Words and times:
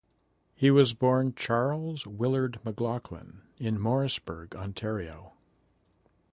He 0.55 0.71
was 0.71 0.95
born 0.95 1.35
Charles 1.35 2.07
Willard 2.07 2.59
McLaughlin 2.65 3.43
in 3.59 3.79
Morrisburg, 3.79 4.55
Ontario. 4.55 5.33